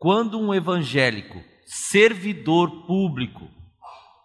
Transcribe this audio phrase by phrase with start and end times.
[0.00, 3.46] Quando um evangélico, servidor público,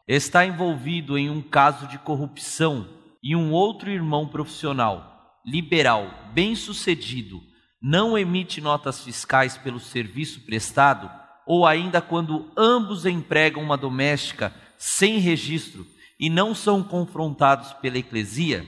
[0.07, 2.87] está envolvido em um caso de corrupção
[3.21, 7.41] e um outro irmão profissional, liberal, bem-sucedido,
[7.81, 11.11] não emite notas fiscais pelo serviço prestado,
[11.45, 15.85] ou ainda quando ambos empregam uma doméstica sem registro
[16.17, 18.65] e não são confrontados pela eclesia,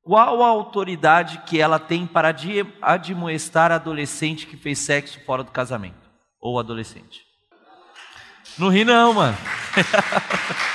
[0.00, 2.32] qual a autoridade que ela tem para
[2.80, 6.09] admoestar adolescente que fez sexo fora do casamento?
[6.40, 7.20] Ou adolescente?
[8.58, 9.36] Não ri não, mano.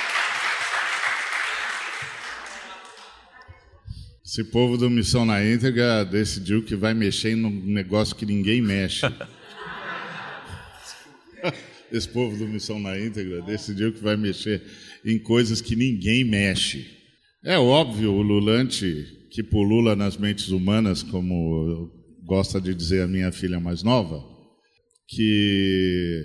[4.24, 8.60] Esse povo do Missão na Íntegra decidiu que vai mexer em um negócio que ninguém
[8.60, 9.06] mexe.
[11.90, 14.62] Esse povo do Missão na Íntegra decidiu que vai mexer
[15.04, 16.86] em coisas que ninguém mexe.
[17.42, 21.90] É óbvio, o Lulante que pulula nas mentes humanas, como
[22.24, 24.22] gosta de dizer a minha filha mais nova,
[25.08, 26.24] que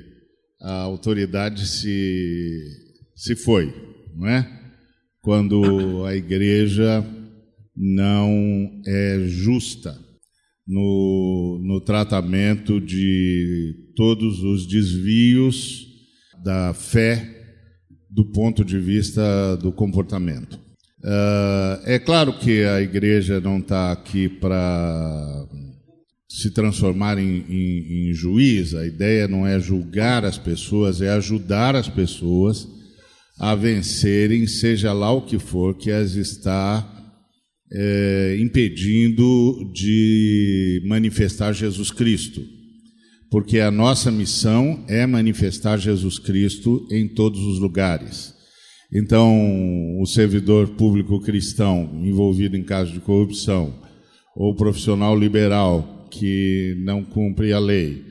[0.62, 2.60] a autoridade se,
[3.16, 3.74] se foi,
[4.16, 4.60] não é?
[5.22, 7.06] Quando a igreja
[7.76, 9.98] não é justa
[10.68, 15.88] no, no tratamento de todos os desvios
[16.44, 17.40] da fé
[18.10, 20.60] do ponto de vista do comportamento.
[21.04, 25.48] Uh, é claro que a igreja não está aqui para
[26.32, 31.76] se transformar em, em, em, juiz, a ideia não é julgar as pessoas, é ajudar
[31.76, 32.66] as pessoas
[33.38, 36.88] a vencerem, seja lá o que for que as está
[37.70, 42.42] é, impedindo de manifestar Jesus Cristo.
[43.30, 48.34] Porque a nossa missão é manifestar Jesus Cristo em todos os lugares.
[48.94, 53.82] Então, o servidor público cristão envolvido em caso de corrupção,
[54.36, 58.04] ou profissional liberal que não cumpre a lei,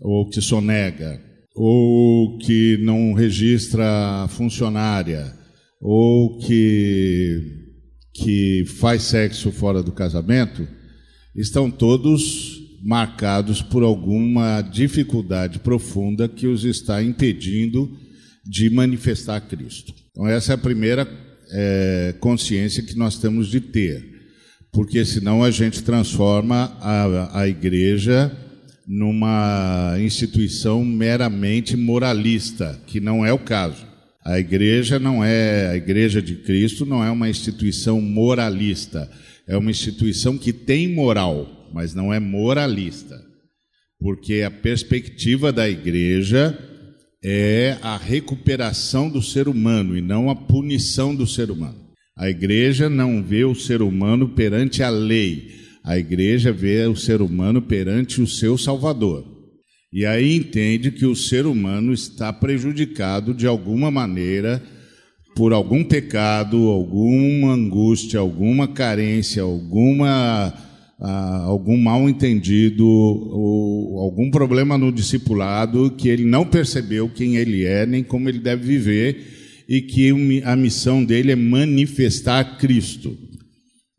[0.00, 1.20] ou que sonega,
[1.54, 5.32] ou que não registra funcionária,
[5.80, 7.40] ou que,
[8.12, 10.66] que faz sexo fora do casamento,
[11.34, 17.90] estão todos marcados por alguma dificuldade profunda que os está impedindo
[18.44, 19.92] de manifestar Cristo.
[20.10, 21.06] Então, essa é a primeira
[21.50, 24.17] é, consciência que nós temos de ter,
[24.72, 28.30] porque senão a gente transforma a, a igreja
[28.86, 33.86] numa instituição meramente moralista, que não é o caso.
[34.24, 39.10] A igreja não é a igreja de Cristo não é uma instituição moralista,
[39.46, 43.18] é uma instituição que tem moral, mas não é moralista.
[43.98, 46.56] Porque a perspectiva da igreja
[47.24, 51.87] é a recuperação do ser humano e não a punição do ser humano.
[52.18, 55.52] A igreja não vê o ser humano perante a lei,
[55.84, 59.24] a igreja vê o ser humano perante o seu Salvador.
[59.92, 64.60] E aí entende que o ser humano está prejudicado de alguma maneira
[65.36, 70.52] por algum pecado, alguma angústia, alguma carência, alguma
[71.00, 77.64] ah, algum mal entendido ou algum problema no discipulado que ele não percebeu quem ele
[77.64, 79.37] é nem como ele deve viver
[79.68, 80.10] e que
[80.44, 83.16] a missão dele é manifestar Cristo.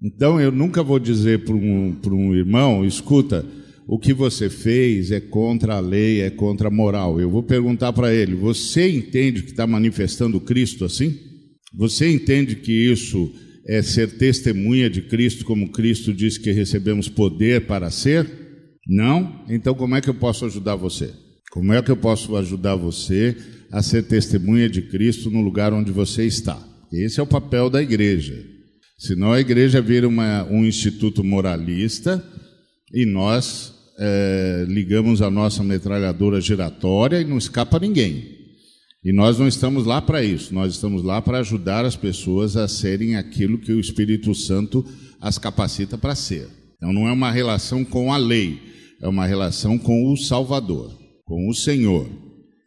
[0.01, 3.45] Então eu nunca vou dizer para um, um irmão, escuta,
[3.87, 7.19] o que você fez é contra a lei, é contra a moral.
[7.19, 11.15] Eu vou perguntar para ele: você entende que está manifestando Cristo assim?
[11.75, 13.31] Você entende que isso
[13.67, 18.27] é ser testemunha de Cristo, como Cristo disse que recebemos poder para ser?
[18.87, 19.45] Não?
[19.47, 21.11] Então, como é que eu posso ajudar você?
[21.51, 23.35] Como é que eu posso ajudar você
[23.71, 26.61] a ser testemunha de Cristo no lugar onde você está?
[26.91, 28.35] Esse é o papel da igreja.
[28.97, 32.23] Senão a igreja vira uma, um instituto moralista
[32.93, 38.37] e nós é, ligamos a nossa metralhadora giratória e não escapa ninguém.
[39.03, 42.67] E nós não estamos lá para isso, nós estamos lá para ajudar as pessoas a
[42.67, 44.85] serem aquilo que o Espírito Santo
[45.21, 46.47] as capacita para ser.
[46.75, 48.59] Então não é uma relação com a lei,
[49.01, 52.09] é uma relação com o Salvador, com o Senhor,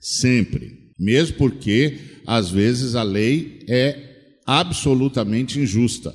[0.00, 0.81] sempre.
[1.02, 4.12] Mesmo porque, às vezes, a lei é
[4.46, 6.14] absolutamente injusta.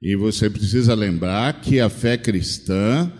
[0.00, 3.12] E você precisa lembrar que a fé cristã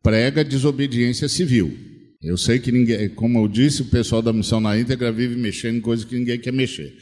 [0.00, 1.76] prega desobediência civil.
[2.22, 5.78] Eu sei que ninguém, como eu disse, o pessoal da missão na íntegra vive mexendo
[5.78, 6.94] em coisas que ninguém quer mexer.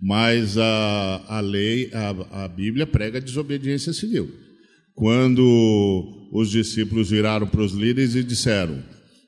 [0.00, 4.30] Mas a, a lei, a, a Bíblia prega desobediência civil.
[4.94, 8.82] Quando os discípulos viraram para os líderes e disseram: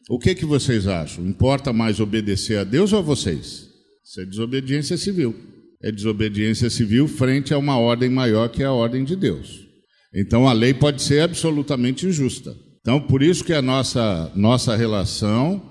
[0.09, 1.27] O que, que vocês acham?
[1.27, 3.74] Importa mais obedecer a Deus ou a vocês?
[4.05, 5.35] Isso é desobediência civil.
[5.83, 9.67] É desobediência civil frente a uma ordem maior que é a ordem de Deus.
[10.15, 12.55] Então a lei pode ser absolutamente injusta.
[12.81, 15.63] Então, por isso que a nossa, nossa relação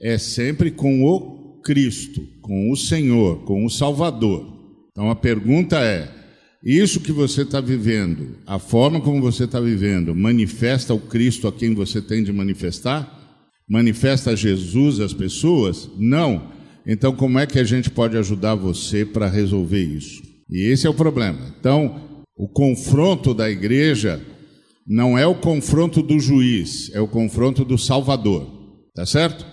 [0.00, 4.46] é sempre com o Cristo, com o Senhor, com o Salvador.
[4.90, 6.08] Então a pergunta é:
[6.64, 11.52] isso que você está vivendo, a forma como você está vivendo, manifesta o Cristo a
[11.52, 13.18] quem você tem de manifestar?
[13.68, 15.88] Manifesta Jesus às pessoas?
[15.98, 16.59] Não.
[16.92, 20.20] Então, como é que a gente pode ajudar você para resolver isso?
[20.50, 21.54] E esse é o problema.
[21.60, 24.20] Então, o confronto da igreja
[24.84, 28.44] não é o confronto do juiz, é o confronto do Salvador.
[28.92, 29.46] Tá certo?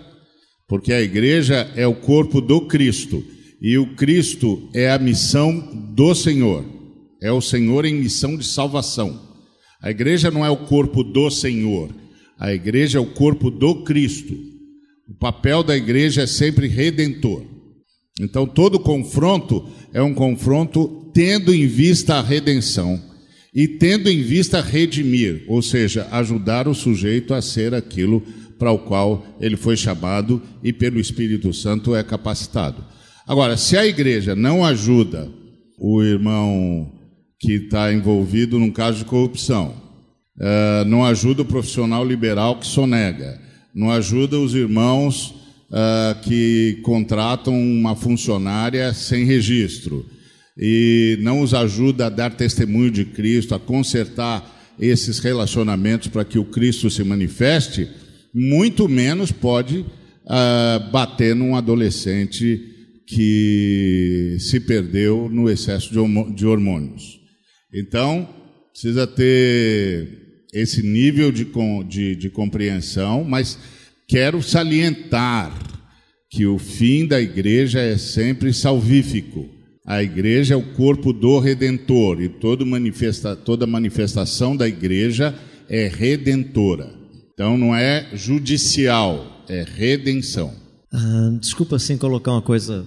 [0.67, 3.23] Porque a igreja é o corpo do Cristo
[3.61, 5.59] e o Cristo é a missão
[5.93, 6.65] do Senhor.
[7.21, 9.21] É o Senhor em missão de salvação.
[9.79, 11.91] A igreja não é o corpo do Senhor,
[12.39, 14.56] a igreja é o corpo do Cristo.
[15.09, 17.43] O papel da igreja é sempre redentor.
[18.19, 23.01] Então, todo confronto é um confronto tendo em vista a redenção
[23.53, 28.21] e tendo em vista redimir, ou seja, ajudar o sujeito a ser aquilo
[28.59, 32.83] para o qual ele foi chamado e pelo Espírito Santo é capacitado.
[33.27, 35.29] Agora, se a igreja não ajuda
[35.79, 36.91] o irmão
[37.39, 39.75] que está envolvido num caso de corrupção,
[40.37, 43.39] uh, não ajuda o profissional liberal que sonega,
[43.77, 45.35] não ajuda os irmãos
[45.69, 50.03] uh, que contratam uma funcionária sem registro
[50.57, 56.39] e não os ajuda a dar testemunho de Cristo, a consertar esses relacionamentos para que
[56.39, 57.87] o Cristo se manifeste,
[58.33, 62.59] muito menos pode uh, bater num adolescente
[63.05, 65.91] que se perdeu no excesso
[66.33, 67.19] de hormônios.
[67.71, 68.27] Então,
[68.73, 70.26] precisa ter
[70.59, 71.47] esse nível de,
[71.87, 73.57] de, de compreensão, mas
[74.07, 75.53] quero salientar
[76.29, 79.47] que o fim da igreja é sempre salvífico.
[79.85, 85.33] A igreja é o corpo do redentor e toda, manifesta, toda manifestação da igreja
[85.69, 86.93] é redentora.
[87.33, 90.53] Então não é judicial, é redenção.
[90.91, 92.85] Ah, desculpa assim colocar uma coisa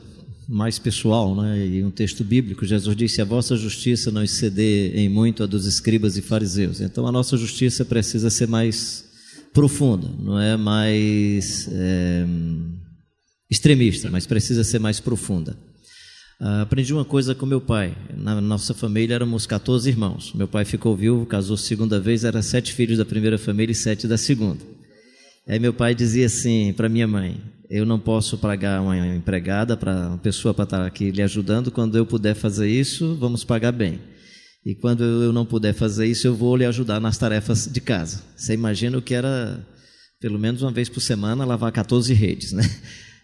[0.50, 1.64] mais pessoal, né?
[1.64, 5.64] e um texto bíblico, Jesus disse: A vossa justiça não exceder em muito a dos
[5.64, 6.80] escribas e fariseus.
[6.80, 9.08] Então a nossa justiça precisa ser mais
[9.54, 12.26] profunda, não é mais é,
[13.48, 15.56] extremista, mas precisa ser mais profunda.
[16.40, 17.94] Uh, aprendi uma coisa com meu pai.
[18.16, 20.32] Na nossa família éramos 14 irmãos.
[20.32, 24.08] Meu pai ficou viúvo, casou segunda vez, era sete filhos da primeira família e sete
[24.08, 24.58] da segunda.
[25.50, 27.36] Aí meu pai dizia assim para minha mãe:
[27.68, 31.72] eu não posso pagar uma empregada para uma pessoa para estar aqui lhe ajudando.
[31.72, 33.98] Quando eu puder fazer isso, vamos pagar bem.
[34.64, 38.22] E quando eu não puder fazer isso, eu vou lhe ajudar nas tarefas de casa.
[38.36, 39.66] Você imagina o que era,
[40.20, 42.62] pelo menos uma vez por semana, lavar 14 redes, né?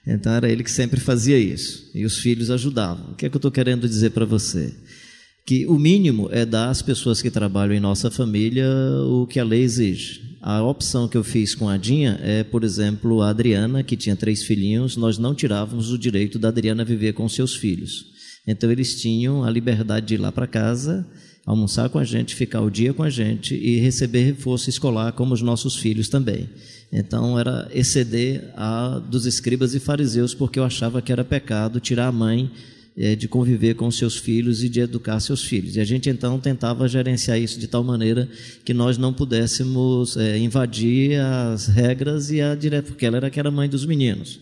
[0.09, 1.91] Então era ele que sempre fazia isso.
[1.93, 3.11] E os filhos ajudavam.
[3.11, 4.73] O que é que eu estou querendo dizer para você?
[5.47, 8.69] Que o mínimo é dar às pessoas que trabalham em nossa família
[9.09, 10.37] o que a lei exige.
[10.43, 14.17] A opção que eu fiz com a Dinha é, por exemplo, a Adriana, que tinha
[14.17, 18.07] três filhinhos, nós não tirávamos o direito da Adriana viver com seus filhos.
[18.45, 21.07] Então eles tinham a liberdade de ir lá para casa,
[21.45, 25.33] almoçar com a gente, ficar o dia com a gente e receber reforço escolar como
[25.33, 26.51] os nossos filhos também.
[26.93, 32.09] Então era exceder a dos escribas e fariseus, porque eu achava que era pecado tirar
[32.09, 32.51] a mãe
[32.97, 35.77] é, de conviver com seus filhos e de educar seus filhos.
[35.77, 38.29] E a gente então tentava gerenciar isso de tal maneira
[38.65, 43.39] que nós não pudéssemos é, invadir as regras e a direto, porque ela era que
[43.39, 44.41] era mãe dos meninos.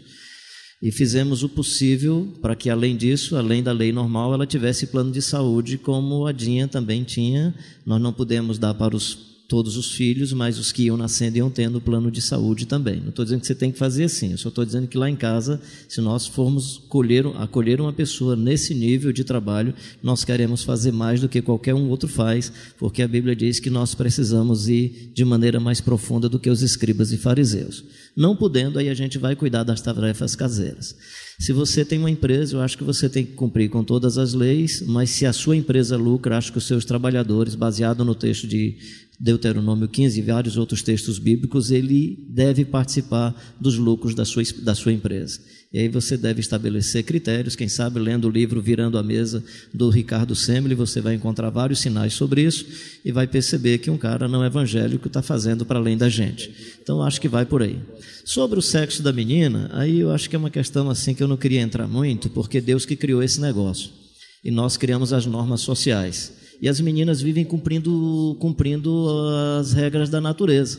[0.80, 5.10] E fizemos o possível para que, além disso, além da lei normal, ela tivesse plano
[5.10, 7.54] de saúde, como a Dinha também tinha.
[7.86, 11.50] Nós não pudemos dar para os todos os filhos, mas os que iam nascendo iam
[11.50, 13.00] tendo plano de saúde também.
[13.00, 15.08] Não estou dizendo que você tem que fazer assim, eu só estou dizendo que lá
[15.08, 20.62] em casa, se nós formos colher, acolher uma pessoa nesse nível de trabalho, nós queremos
[20.62, 24.68] fazer mais do que qualquer um outro faz, porque a Bíblia diz que nós precisamos
[24.68, 27.84] ir de maneira mais profunda do que os escribas e fariseus.
[28.16, 30.96] Não podendo, aí a gente vai cuidar das tarefas caseiras.
[31.38, 34.34] Se você tem uma empresa, eu acho que você tem que cumprir com todas as
[34.34, 38.46] leis, mas se a sua empresa lucra, acho que os seus trabalhadores, baseado no texto
[38.46, 38.76] de
[39.18, 44.74] Deuteronômio 15 e vários outros textos bíblicos, ele deve participar dos lucros da sua, da
[44.74, 45.40] sua empresa.
[45.72, 49.42] E aí você deve estabelecer critérios, quem sabe lendo o livro Virando a Mesa
[49.72, 52.64] do Ricardo Semele, você vai encontrar vários sinais sobre isso
[53.04, 56.52] e vai perceber que um cara não evangélico está fazendo para além da gente.
[56.80, 57.80] Então acho que vai por aí.
[58.24, 61.28] Sobre o sexo da menina, aí eu acho que é uma questão assim que eu
[61.28, 63.90] não queria entrar muito, porque Deus que criou esse negócio.
[64.44, 69.08] E nós criamos as normas sociais e as meninas vivem cumprindo, cumprindo
[69.58, 70.78] as regras da natureza.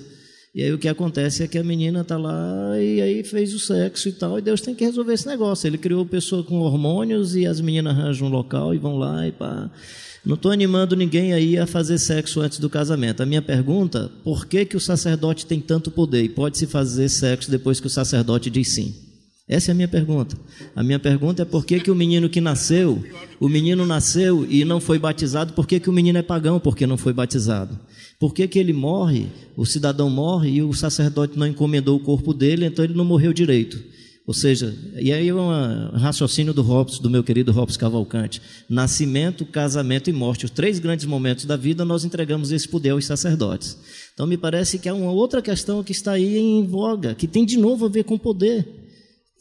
[0.54, 3.60] E aí o que acontece é que a menina está lá e aí fez o
[3.60, 5.68] sexo e tal, e Deus tem que resolver esse negócio.
[5.68, 9.34] Ele criou pessoa com hormônios e as meninas arranjam um local e vão lá e
[9.34, 9.70] pá.
[10.26, 13.22] Não estou animando ninguém aí a fazer sexo antes do casamento.
[13.22, 17.10] A minha pergunta, por que, que o sacerdote tem tanto poder e pode se fazer
[17.10, 19.05] sexo depois que o sacerdote diz sim?
[19.48, 20.36] Essa é a minha pergunta.
[20.76, 23.04] A minha pergunta é por que, que o menino que nasceu,
[23.40, 26.88] o menino nasceu e não foi batizado, por que, que o menino é pagão porque
[26.88, 27.80] não foi batizado?
[28.20, 32.34] Por que, que ele morre, o cidadão morre e o sacerdote não encomendou o corpo
[32.34, 33.80] dele, então ele não morreu direito?
[34.26, 38.42] Ou seja, e aí é um raciocínio do Robson, do meu querido Robson Cavalcante.
[38.68, 40.46] Nascimento, casamento e morte.
[40.46, 43.78] Os três grandes momentos da vida nós entregamos esse poder aos sacerdotes.
[44.16, 47.46] Então me parece que há uma outra questão que está aí em voga, que tem
[47.46, 48.85] de novo a ver com poder.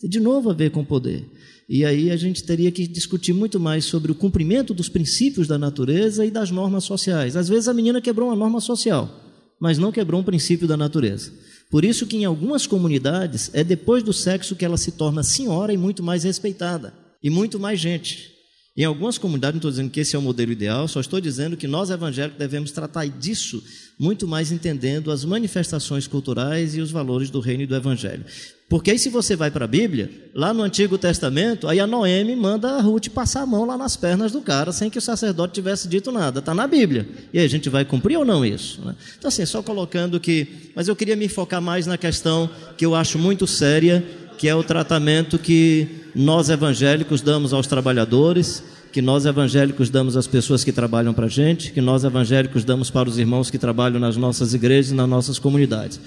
[0.04, 1.24] Tem de novo a ver com poder.
[1.66, 5.56] E aí a gente teria que discutir muito mais sobre o cumprimento dos princípios da
[5.56, 7.36] natureza e das normas sociais.
[7.36, 9.10] Às vezes a menina quebrou uma norma social,
[9.58, 11.32] mas não quebrou um princípio da natureza.
[11.70, 15.72] Por isso que em algumas comunidades é depois do sexo que ela se torna senhora
[15.72, 16.92] e muito mais respeitada,
[17.22, 18.33] e muito mais gente.
[18.76, 21.56] Em algumas comunidades, não estou dizendo que esse é o modelo ideal, só estou dizendo
[21.56, 23.62] que nós evangélicos devemos tratar disso
[23.96, 28.24] muito mais entendendo as manifestações culturais e os valores do reino e do evangelho.
[28.68, 32.34] Porque aí, se você vai para a Bíblia, lá no Antigo Testamento, aí a Noemi
[32.34, 35.52] manda a Ruth passar a mão lá nas pernas do cara, sem que o sacerdote
[35.52, 36.40] tivesse dito nada.
[36.40, 37.06] Está na Bíblia.
[37.32, 38.80] E aí, a gente vai cumprir ou não isso?
[38.84, 38.96] Né?
[39.16, 40.72] Então, assim, só colocando que.
[40.74, 44.04] Mas eu queria me focar mais na questão que eu acho muito séria,
[44.38, 48.62] que é o tratamento que nós evangélicos damos aos trabalhadores,
[48.92, 52.90] que nós evangélicos damos às pessoas que trabalham para a gente, que nós evangélicos damos
[52.90, 56.00] para os irmãos que trabalham nas nossas igrejas e nas nossas comunidades.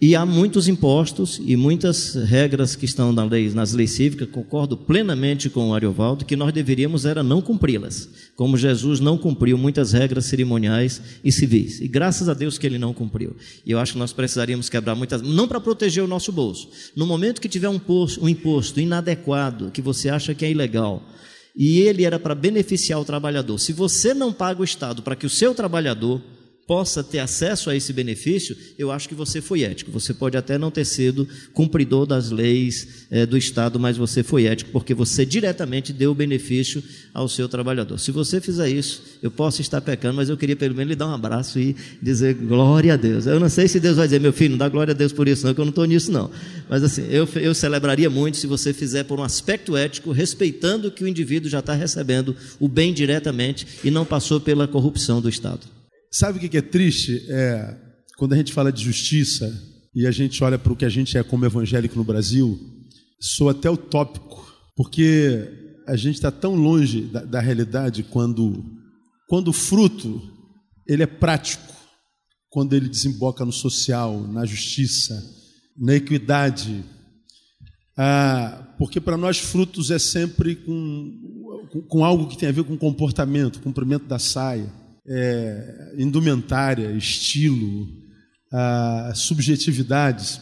[0.00, 4.76] E há muitos impostos e muitas regras que estão na lei, nas leis cívicas, concordo
[4.76, 9.92] plenamente com o Ariovaldo, que nós deveríamos era não cumpri-las, como Jesus não cumpriu muitas
[9.92, 11.80] regras cerimoniais e civis.
[11.80, 13.34] E graças a Deus que ele não cumpriu.
[13.66, 16.68] E eu acho que nós precisaríamos quebrar muitas, não para proteger o nosso bolso.
[16.94, 17.80] No momento que tiver um,
[18.20, 21.02] um imposto inadequado, que você acha que é ilegal,
[21.56, 25.26] e ele era para beneficiar o trabalhador, se você não paga o Estado para que
[25.26, 26.22] o seu trabalhador
[26.68, 29.90] possa ter acesso a esse benefício, eu acho que você foi ético.
[29.90, 34.44] Você pode até não ter sido cumpridor das leis é, do Estado, mas você foi
[34.44, 36.84] ético, porque você diretamente deu o benefício
[37.14, 37.98] ao seu trabalhador.
[37.98, 41.06] Se você fizer isso, eu posso estar pecando, mas eu queria pelo menos lhe dar
[41.06, 43.24] um abraço e dizer glória a Deus.
[43.24, 45.26] Eu não sei se Deus vai dizer, meu filho, não dá glória a Deus por
[45.26, 46.30] isso, não, que eu não estou nisso, não.
[46.68, 51.02] Mas assim, eu, eu celebraria muito se você fizer por um aspecto ético, respeitando que
[51.02, 55.77] o indivíduo já está recebendo o bem diretamente e não passou pela corrupção do Estado.
[56.10, 57.24] Sabe o que é triste?
[57.28, 57.88] É
[58.18, 59.48] quando a gente fala de justiça
[59.94, 62.58] e a gente olha para o que a gente é como evangélico no Brasil,
[63.20, 64.44] sou até utópico,
[64.76, 65.48] porque
[65.86, 68.64] a gente está tão longe da, da, realidade quando,
[69.28, 70.20] quando o fruto
[70.84, 71.72] ele é prático,
[72.50, 75.22] quando ele desemboca no social, na justiça,
[75.76, 76.84] na equidade.
[77.96, 82.64] Ah, porque para nós frutos é sempre com, com, com algo que tem a ver
[82.64, 87.88] com comportamento, cumprimento da saia é, indumentária, estilo,
[88.52, 90.40] a, subjetividades.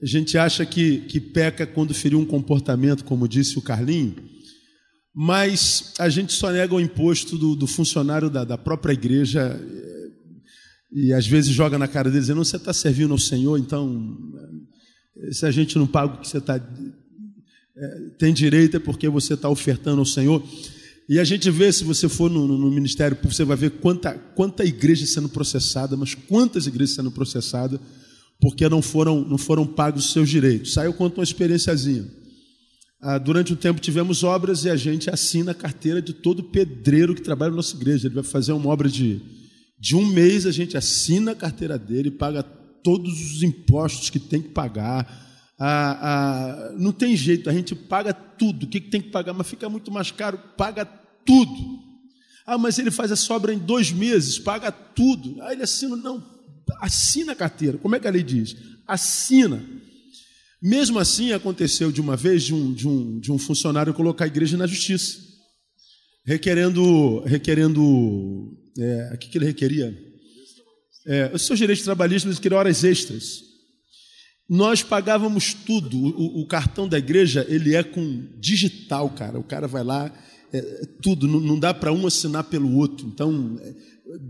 [0.00, 4.14] A gente acha que, que peca quando feriu um comportamento, como disse o Carlinho,
[5.14, 10.08] mas a gente só nega o imposto do, do funcionário da, da, própria igreja é,
[10.92, 14.16] e às vezes joga na cara dele dizendo: você está servindo ao Senhor, então
[15.32, 16.56] se a gente não paga o que você está.
[17.76, 20.42] É, tem direito é porque você está ofertando ao Senhor.
[21.08, 24.12] E a gente vê, se você for no, no, Ministério Público, você vai ver quanta,
[24.12, 27.80] quanta igreja sendo processada, mas quantas igrejas sendo processadas
[28.40, 30.74] porque não foram, não foram pagos os seus direitos.
[30.74, 32.04] Saiu conta uma experiênciazinha.
[33.00, 37.14] Ah, durante o tempo tivemos obras e a gente assina a carteira de todo pedreiro
[37.14, 38.06] que trabalha na nossa igreja.
[38.06, 39.20] Ele vai fazer uma obra de,
[39.78, 44.42] de um mês, a gente assina a carteira dele, paga todos os impostos que tem
[44.42, 45.26] que pagar.
[45.58, 48.64] Ah, ah, não tem jeito, a gente paga tudo.
[48.64, 49.32] O que, que tem que pagar?
[49.32, 50.84] Mas fica muito mais caro, paga
[51.28, 51.78] tudo.
[52.46, 55.36] Ah, mas ele faz a sobra em dois meses, paga tudo.
[55.42, 56.24] Aí ele assina, não,
[56.80, 57.76] assina a carteira.
[57.76, 58.56] Como é que a lei diz?
[58.86, 59.62] Assina.
[60.62, 64.28] Mesmo assim, aconteceu de uma vez de um, de um, de um funcionário colocar a
[64.28, 65.18] igreja na justiça,
[66.24, 69.96] requerendo, requerendo, é, o que, que ele requeria?
[71.06, 73.42] É, os seus direitos trabalhistas, ele queria horas extras.
[74.48, 75.98] Nós pagávamos tudo.
[75.98, 79.38] O, o, cartão da igreja ele é com digital, cara.
[79.38, 80.10] O cara vai lá,
[80.52, 80.60] é,
[81.02, 81.26] tudo.
[81.26, 83.06] Não, não dá para um assinar pelo outro.
[83.06, 83.74] Então, é,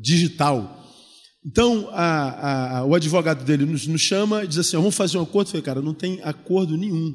[0.01, 0.87] digital.
[1.45, 5.23] Então, a, a, o advogado dele nos, nos, chama e diz assim: vamos fazer um
[5.23, 5.49] acordo.
[5.49, 7.15] Eu falei, cara, não tem acordo nenhum.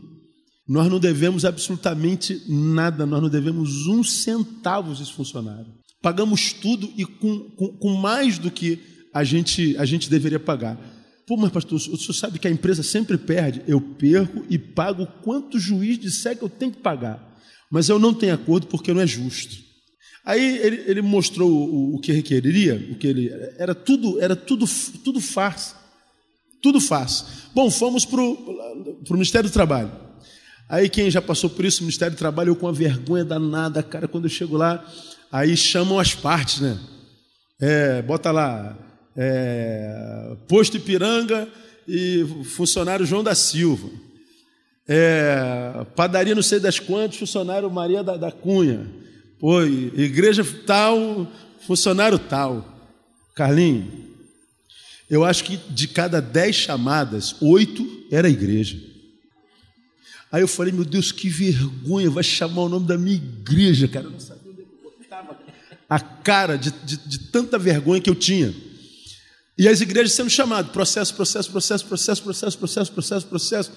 [0.67, 3.05] Nós não devemos absolutamente nada.
[3.05, 5.71] Nós não devemos um centavo desse funcionário.
[6.01, 8.79] Pagamos tudo e com, com, com mais do que
[9.13, 10.77] a gente, a gente deveria pagar.
[11.25, 13.61] Pô, mas pastor, o senhor sabe que a empresa sempre perde.
[13.67, 17.32] Eu perco e pago quanto o juiz disser que eu tenho que pagar.
[17.73, 19.55] Mas eu não tenho acordo porque não é justo.
[20.23, 24.67] Aí ele, ele mostrou o, o, que requeriria, o que ele era tudo, era tudo,
[25.03, 25.75] tudo farsa,
[26.61, 27.25] tudo farsa.
[27.51, 29.91] Bom, fomos para o Ministério do Trabalho.
[30.69, 33.81] Aí quem já passou por isso, o Ministério do Trabalho, eu com uma vergonha danada,
[33.81, 34.85] cara, quando eu chego lá,
[35.31, 36.79] aí chamam as partes, né?
[37.59, 38.77] É, bota lá,
[39.17, 41.49] é, posto Ipiranga
[41.87, 43.89] e funcionário João da Silva.
[44.87, 48.85] É, padaria não sei das quantas, funcionário Maria da, da Cunha.
[49.39, 51.27] Pô, igreja tal,
[51.65, 52.69] funcionário tal.
[53.35, 53.91] Carlinho,
[55.09, 58.77] eu acho que de cada dez chamadas, oito era igreja.
[60.31, 64.07] Aí eu falei, meu Deus, que vergonha, vai chamar o nome da minha igreja, cara.
[64.07, 65.37] Eu não sabia onde eu botava
[65.87, 68.53] a cara de, de, de tanta vergonha que eu tinha.
[69.55, 73.71] E as igrejas sendo chamadas, processo, processo, processo, processo, processo, processo, processo, processo.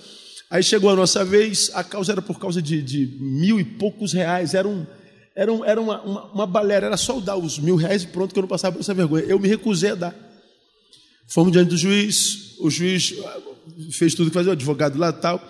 [0.51, 4.13] Aí chegou a nossa vez, a causa era por causa de, de mil e poucos
[4.13, 4.87] reais, era, um,
[5.35, 8.33] era, um, era uma, uma, uma balera, era só dar os mil reais e pronto
[8.33, 9.25] que eu não passava por essa vergonha.
[9.25, 10.15] Eu me recusei a dar.
[11.29, 13.41] Fomos diante do juiz, o juiz ah,
[13.91, 15.43] fez tudo que fazia, o advogado lá e tal.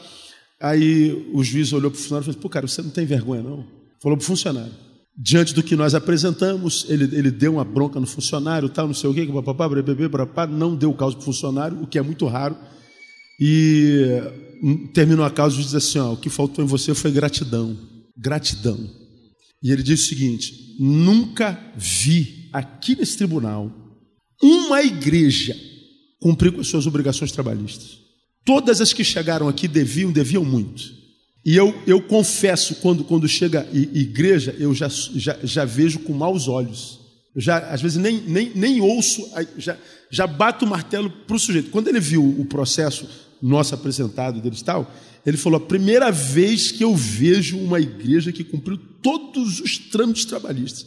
[0.59, 3.43] Aí o juiz olhou para o funcionário e falou: Pô, cara, você não tem vergonha,
[3.43, 3.67] não?
[4.01, 4.73] Falou para o funcionário.
[5.19, 9.09] Diante do que nós apresentamos, ele, ele deu uma bronca no funcionário, tal, não sei
[9.09, 12.27] o quê, papapá, bebê, papapá, não deu causa para o funcionário, o que é muito
[12.27, 12.57] raro.
[13.39, 14.21] E
[14.63, 17.77] hum, terminou a causa e disse assim: ó, o que faltou em você foi gratidão.
[18.17, 18.79] Gratidão.
[19.63, 23.73] E ele disse o seguinte: nunca vi aqui nesse tribunal
[24.43, 25.57] uma igreja
[26.21, 27.99] cumprir com as suas obrigações trabalhistas.
[28.45, 30.95] Todas as que chegaram aqui deviam, deviam muito.
[31.45, 36.49] E eu, eu confesso, quando, quando chega igreja, eu já, já, já vejo com maus
[36.49, 36.99] olhos.
[37.35, 39.79] Eu já, às vezes, nem, nem, nem ouço, já,
[40.11, 41.71] já bato o martelo para o sujeito.
[41.71, 43.09] Quando ele viu o processo
[43.43, 44.91] nosso apresentado deles tal,
[45.25, 50.25] ele falou: a primeira vez que eu vejo uma igreja que cumpriu todos os trâmites
[50.25, 50.87] trabalhistas.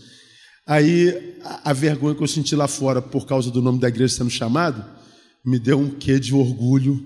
[0.65, 4.15] Aí a, a vergonha que eu senti lá fora por causa do nome da igreja
[4.15, 4.85] sendo chamado,
[5.45, 7.05] me deu um quê de orgulho,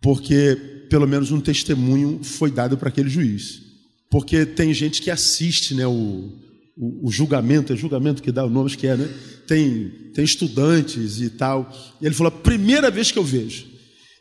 [0.00, 0.56] porque
[0.88, 3.68] pelo menos um testemunho foi dado para aquele juiz.
[4.10, 6.32] Porque tem gente que assiste né, o,
[6.78, 9.08] o, julgamento, é julgamento que dá o nome, que é, né?
[9.46, 11.70] Tem, tem estudantes e tal.
[12.00, 13.66] E ele falou: primeira vez que eu vejo.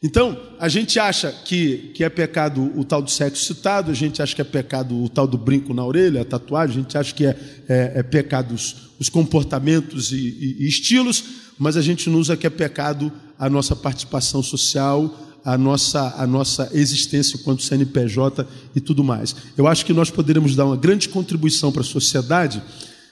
[0.01, 4.21] Então, a gente acha que, que é pecado o tal do sexo citado, a gente
[4.21, 7.13] acha que é pecado o tal do brinco na orelha, a tatuagem, a gente acha
[7.13, 7.35] que é,
[7.67, 11.23] é, é pecado os, os comportamentos e, e, e estilos,
[11.57, 16.27] mas a gente não usa que é pecado a nossa participação social, a nossa, a
[16.27, 19.33] nossa existência enquanto CNPJ e tudo mais.
[19.57, 22.61] Eu acho que nós poderíamos dar uma grande contribuição para a sociedade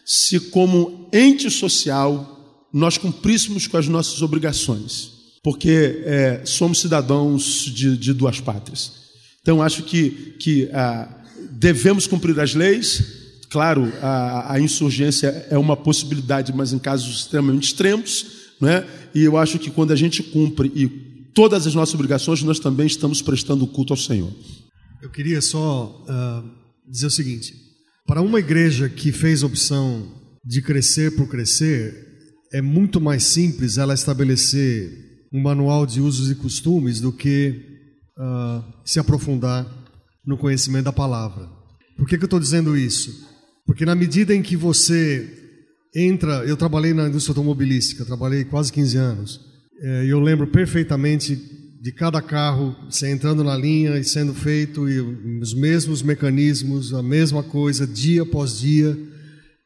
[0.03, 7.95] se, como ente social, nós cumpríssemos com as nossas obrigações, porque é, somos cidadãos de,
[7.95, 8.91] de, duas pátrias.
[9.41, 11.07] Então, acho que, que ah,
[11.51, 13.01] devemos cumprir as leis.
[13.49, 18.25] Claro, a, a insurgência é uma possibilidade, mas em casos extremamente extremos.
[18.59, 18.85] Não é?
[19.13, 22.87] E eu acho que quando a gente cumpre e todas as nossas obrigações, nós também
[22.87, 24.33] estamos prestando culto ao Senhor.
[25.03, 26.49] Eu queria só uh,
[26.89, 27.53] dizer o seguinte:
[28.07, 30.11] para uma igreja que fez a opção
[30.43, 31.93] de crescer por crescer,
[32.53, 37.61] é muito mais simples ela estabelecer um manual de usos e costumes do que
[38.17, 39.67] uh, se aprofundar
[40.25, 41.49] no conhecimento da palavra.
[41.97, 43.27] Por que, que eu estou dizendo isso?
[43.65, 45.27] Porque na medida em que você
[45.93, 49.54] entra, eu trabalhei na indústria automobilística, trabalhei quase 15 anos.
[49.81, 51.35] É, eu lembro perfeitamente
[51.81, 54.99] de cada carro você entrando na linha e sendo feito e
[55.39, 58.97] os mesmos mecanismos, a mesma coisa dia após dia.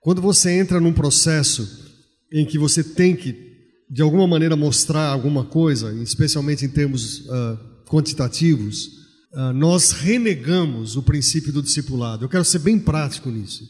[0.02, 1.88] Quando você entra num processo
[2.34, 3.48] em que você tem que
[3.90, 8.86] de alguma maneira mostrar alguma coisa, especialmente em termos uh, quantitativos,
[9.34, 12.26] uh, nós renegamos o princípio do discipulado.
[12.26, 13.64] Eu quero ser bem prático nisso.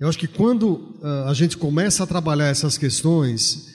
[0.00, 3.71] Eu acho que quando uh, a gente começa a trabalhar essas questões,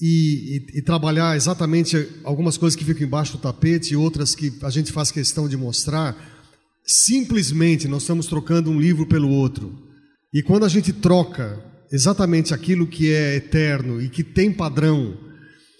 [0.00, 4.52] e, e, e, trabalhar exatamente algumas coisas que ficam embaixo do tapete e outras que
[4.62, 6.16] a gente faz questão de mostrar,
[6.84, 9.72] simplesmente nós estamos trocando um livro pelo outro.
[10.32, 15.16] E quando a gente troca exatamente aquilo que é eterno e que tem padrão,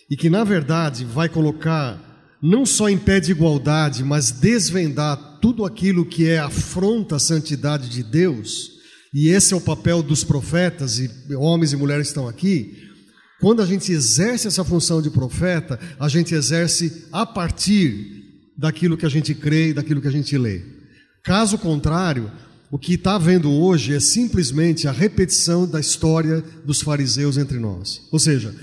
[0.09, 5.64] e que na verdade vai colocar não só em pé de igualdade, mas desvendar tudo
[5.64, 8.70] aquilo que é afronta à santidade de Deus,
[9.12, 12.85] e esse é o papel dos profetas e homens e mulheres que estão aqui,
[13.44, 18.24] quando a gente exerce essa função de profeta, a gente exerce a partir
[18.57, 20.62] daquilo que a gente crê e daquilo que a gente lê.
[21.22, 22.33] Caso contrário,
[22.70, 28.09] o que está vendo hoje é simplesmente a repetição da história dos fariseus entre nós.
[28.11, 28.54] Ou seja,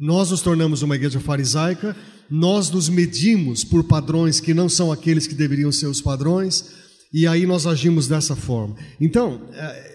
[0.00, 1.94] nós nos tornamos uma igreja farisaica,
[2.30, 6.64] nós nos medimos por padrões que não são aqueles que deveriam ser os padrões,
[7.12, 8.76] e aí nós agimos dessa forma.
[8.98, 9.91] Então, é,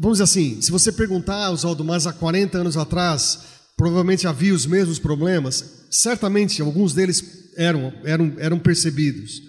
[0.00, 3.40] vamos dizer assim, se você perguntar, Oswaldo, mais há 40 anos atrás,
[3.76, 9.42] provavelmente havia os mesmos problemas, certamente alguns deles eram, eram, eram percebidos.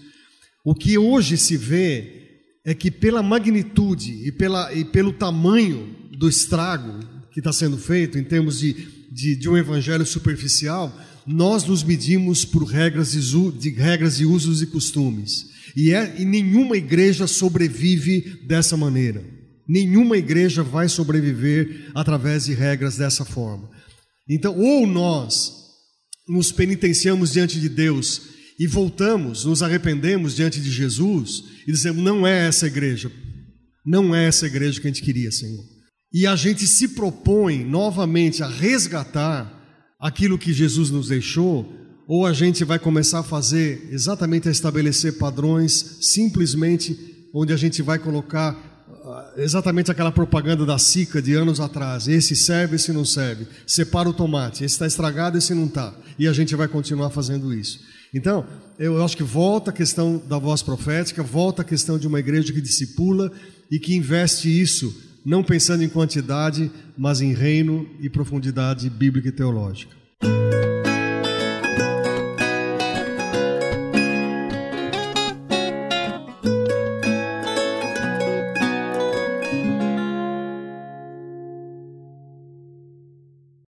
[0.66, 6.28] O que hoje se vê é que, pela magnitude e, pela, e pelo tamanho do
[6.28, 7.00] estrago
[7.32, 8.74] que está sendo feito em termos de,
[9.10, 10.94] de, de, um evangelho superficial,
[11.26, 15.50] nós nos medimos por regras de, de regras de usos e costumes.
[15.76, 19.41] E, é, e nenhuma igreja sobrevive dessa maneira.
[19.68, 23.70] Nenhuma igreja vai sobreviver através de regras dessa forma.
[24.30, 25.54] Então, ou nós
[26.28, 28.22] nos penitenciamos diante de Deus
[28.60, 33.12] e voltamos, nos arrependemos diante de Jesus e dizemos: não é essa igreja,
[33.86, 35.64] não é essa igreja que a gente queria, Senhor.
[36.14, 39.60] E a gente se propõe novamente a resgatar
[40.00, 41.74] aquilo que Jesus nos deixou,
[42.08, 46.98] ou a gente vai começar a fazer exatamente a estabelecer padrões simplesmente
[47.34, 48.71] onde a gente vai colocar
[49.38, 52.08] exatamente aquela propaganda da Sica de anos atrás.
[52.08, 53.48] Esse serve, esse não serve.
[53.66, 54.64] Separa o tomate.
[54.64, 55.94] Esse está estragado, esse não está.
[56.18, 57.80] E a gente vai continuar fazendo isso.
[58.14, 58.46] Então,
[58.78, 62.52] eu acho que volta a questão da voz profética, volta a questão de uma igreja
[62.52, 63.32] que discipula
[63.70, 64.94] e que investe isso,
[65.26, 69.96] não pensando em quantidade, mas em reino e profundidade bíblica e teológica.